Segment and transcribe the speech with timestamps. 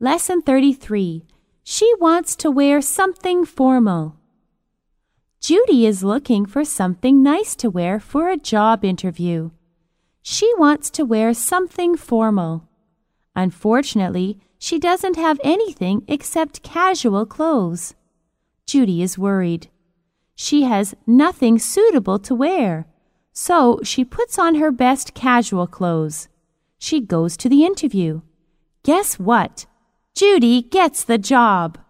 [0.00, 1.24] Lesson 33.
[1.62, 4.16] She wants to wear something formal.
[5.40, 9.52] Judy is looking for something nice to wear for a job interview.
[10.20, 12.68] She wants to wear something formal.
[13.36, 17.94] Unfortunately, she doesn't have anything except casual clothes.
[18.66, 19.68] Judy is worried.
[20.34, 22.86] She has nothing suitable to wear,
[23.32, 26.28] so she puts on her best casual clothes.
[26.78, 28.22] She goes to the interview.
[28.82, 29.66] Guess what?
[30.16, 31.83] Judy gets the job.